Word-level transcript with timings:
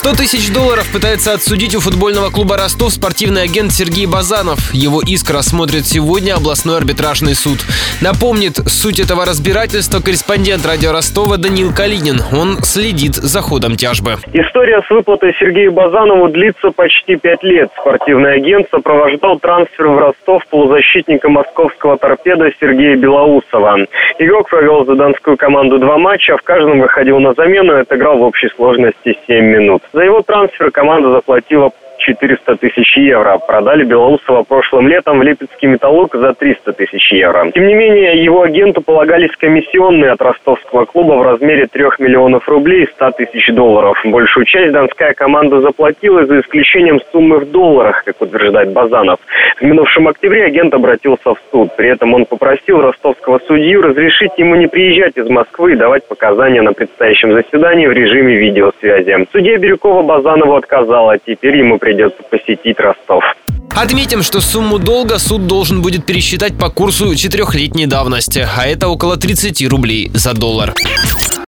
100 0.00 0.12
тысяч 0.12 0.50
долларов 0.50 0.90
пытается 0.90 1.34
отсудить 1.34 1.76
у 1.76 1.80
футбольного 1.80 2.30
клуба 2.30 2.56
«Ростов» 2.56 2.90
спортивный 2.90 3.42
агент 3.42 3.70
Сергей 3.70 4.06
Базанов. 4.06 4.72
Его 4.72 5.02
иск 5.06 5.30
рассмотрит 5.30 5.84
сегодня 5.84 6.32
областной 6.36 6.78
арбитражный 6.78 7.34
суд. 7.34 7.58
Напомнит, 8.00 8.56
суть 8.64 8.98
этого 8.98 9.26
разбирательства 9.26 10.00
корреспондент 10.00 10.64
радио 10.64 10.92
Ростова 10.92 11.36
Данил 11.36 11.74
Калинин. 11.76 12.16
Он 12.32 12.64
следит 12.64 13.12
за 13.12 13.42
ходом 13.42 13.76
тяжбы. 13.76 14.16
История 14.32 14.80
с 14.80 14.88
выплатой 14.88 15.36
Сергею 15.38 15.70
Базанову 15.72 16.30
длится 16.30 16.70
почти 16.70 17.16
пять 17.16 17.42
лет. 17.42 17.68
Спортивный 17.78 18.36
агент 18.36 18.68
сопровождал 18.70 19.38
трансфер 19.38 19.86
в 19.88 19.98
Ростов 19.98 20.46
полузащитника 20.48 21.28
московского 21.28 21.98
торпеда 21.98 22.50
Сергея 22.58 22.96
Белоусова. 22.96 23.76
Игрок 24.18 24.48
провел 24.48 24.86
за 24.86 24.94
донскую 24.94 25.36
команду 25.36 25.78
два 25.78 25.98
матча, 25.98 26.38
в 26.38 26.42
каждом 26.42 26.80
выходил 26.80 27.20
на 27.20 27.34
замену 27.34 27.76
и 27.76 27.80
отыграл 27.82 28.16
в 28.16 28.22
общей 28.22 28.48
сложности 28.56 29.18
7 29.26 29.44
минут. 29.44 29.82
За 29.92 30.02
его 30.02 30.22
трансфер 30.22 30.70
команда 30.70 31.10
заплатила 31.10 31.70
400 32.00 32.56
тысяч 32.56 32.96
евро. 32.96 33.38
Продали 33.46 33.84
Белоусова 33.84 34.42
прошлым 34.42 34.88
летом 34.88 35.18
в 35.18 35.22
Липецкий 35.22 35.68
металлург 35.68 36.14
за 36.14 36.34
300 36.34 36.72
тысяч 36.72 37.12
евро. 37.12 37.50
Тем 37.54 37.66
не 37.66 37.74
менее, 37.74 38.22
его 38.22 38.42
агенту 38.42 38.80
полагались 38.82 39.30
комиссионные 39.38 40.10
от 40.12 40.20
ростовского 40.20 40.86
клуба 40.86 41.14
в 41.14 41.22
размере 41.22 41.66
3 41.66 41.84
миллионов 41.98 42.48
рублей 42.48 42.84
и 42.84 42.86
100 42.86 43.10
тысяч 43.12 43.48
долларов. 43.54 44.00
Большую 44.04 44.46
часть 44.46 44.72
донская 44.72 45.14
команда 45.14 45.60
заплатила 45.60 46.26
за 46.26 46.40
исключением 46.40 47.00
суммы 47.12 47.38
в 47.38 47.50
долларах, 47.50 48.02
как 48.04 48.20
утверждает 48.20 48.72
Базанов. 48.72 49.20
В 49.60 49.62
минувшем 49.62 50.08
октябре 50.08 50.44
агент 50.44 50.74
обратился 50.74 51.34
в 51.34 51.38
суд. 51.50 51.76
При 51.76 51.90
этом 51.90 52.14
он 52.14 52.24
попросил 52.24 52.80
ростовского 52.80 53.40
судью 53.46 53.82
разрешить 53.82 54.32
ему 54.38 54.56
не 54.56 54.66
приезжать 54.66 55.16
из 55.16 55.28
Москвы 55.28 55.72
и 55.72 55.76
давать 55.76 56.08
показания 56.08 56.62
на 56.62 56.72
предстоящем 56.72 57.32
заседании 57.32 57.86
в 57.86 57.92
режиме 57.92 58.36
видеосвязи. 58.36 59.26
Судья 59.32 59.58
Бирюкова 59.58 60.02
Базанову 60.02 60.56
отказала. 60.56 61.18
Теперь 61.18 61.56
ему 61.56 61.78
придется 61.78 61.89
посетить 62.30 62.78
Ростов. 62.78 63.24
Отметим, 63.70 64.22
что 64.22 64.40
сумму 64.40 64.78
долга 64.78 65.18
суд 65.18 65.46
должен 65.46 65.80
будет 65.80 66.04
пересчитать 66.04 66.58
по 66.58 66.70
курсу 66.70 67.14
четырехлетней 67.14 67.86
давности, 67.86 68.46
а 68.56 68.66
это 68.66 68.88
около 68.88 69.16
30 69.16 69.66
рублей 69.68 70.10
за 70.12 70.34
доллар. 70.34 70.74